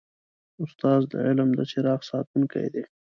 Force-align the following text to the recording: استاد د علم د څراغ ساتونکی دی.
استاد 0.63 1.01
د 1.11 1.13
علم 1.25 1.49
د 1.57 1.59
څراغ 1.71 2.01
ساتونکی 2.11 2.65
دی. 2.73 2.83